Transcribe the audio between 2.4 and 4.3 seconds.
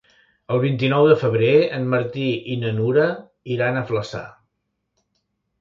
i na Nura iran a Flaçà.